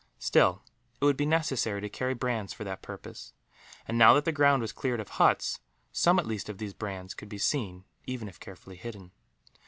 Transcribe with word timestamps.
Still, 0.17 0.63
it 0.99 1.05
would 1.05 1.15
be 1.15 1.27
necessary 1.27 1.79
to 1.79 1.87
carry 1.87 2.15
brands 2.15 2.53
for 2.53 2.63
that 2.63 2.81
purpose 2.81 3.33
and, 3.87 3.99
now 3.99 4.15
that 4.15 4.25
the 4.25 4.31
ground 4.31 4.63
was 4.63 4.71
cleared 4.71 4.99
of 4.99 5.09
huts, 5.21 5.59
some 5.91 6.17
at 6.17 6.25
least 6.25 6.49
of 6.49 6.57
these 6.57 6.73
brands 6.73 7.13
could 7.13 7.29
be 7.29 7.37
seen, 7.37 7.83
even 8.07 8.27
if 8.27 8.39
carefully 8.39 8.77
hidden. 8.77 9.11